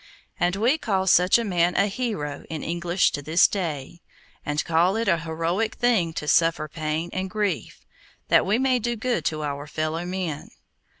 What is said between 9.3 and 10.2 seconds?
our fellow